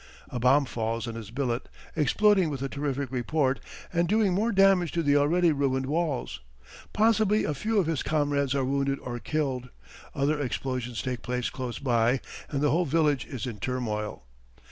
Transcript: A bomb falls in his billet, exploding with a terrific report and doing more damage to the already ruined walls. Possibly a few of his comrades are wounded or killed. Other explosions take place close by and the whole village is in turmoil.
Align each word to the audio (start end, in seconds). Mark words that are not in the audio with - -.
A 0.31 0.39
bomb 0.39 0.65
falls 0.65 1.05
in 1.07 1.13
his 1.13 1.29
billet, 1.29 1.69
exploding 1.95 2.49
with 2.49 2.63
a 2.63 2.67
terrific 2.69 3.11
report 3.11 3.59
and 3.93 4.07
doing 4.07 4.33
more 4.33 4.51
damage 4.51 4.91
to 4.93 5.03
the 5.03 5.15
already 5.15 5.51
ruined 5.51 5.85
walls. 5.85 6.39
Possibly 6.91 7.43
a 7.43 7.53
few 7.53 7.77
of 7.77 7.85
his 7.85 8.01
comrades 8.01 8.55
are 8.55 8.65
wounded 8.65 8.97
or 8.97 9.19
killed. 9.19 9.69
Other 10.15 10.39
explosions 10.39 11.03
take 11.03 11.21
place 11.21 11.51
close 11.51 11.77
by 11.77 12.19
and 12.49 12.61
the 12.61 12.71
whole 12.71 12.85
village 12.85 13.27
is 13.27 13.45
in 13.45 13.59
turmoil. 13.59 14.23